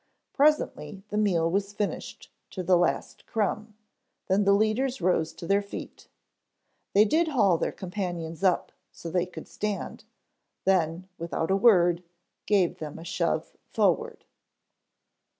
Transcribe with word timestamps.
Presently 0.33 1.03
the 1.09 1.17
meal 1.19 1.47
was 1.51 1.73
finished 1.73 2.31
to 2.49 2.63
the 2.63 2.75
last 2.75 3.27
crumb, 3.27 3.75
then 4.29 4.45
the 4.45 4.51
leaders 4.53 4.99
rose 4.99 5.31
to 5.33 5.45
their 5.45 5.61
feet. 5.61 6.07
They 6.95 7.05
did 7.05 7.27
haul 7.27 7.59
their 7.59 7.71
companions 7.71 8.43
up 8.43 8.71
so 8.91 9.11
they 9.11 9.27
could 9.27 9.47
stand, 9.47 10.05
then 10.65 11.07
without 11.19 11.51
a 11.51 11.55
word, 11.55 12.01
gave 12.47 12.79
them 12.79 12.97
a 12.97 13.03
shove 13.05 13.55
forward. 13.67 14.25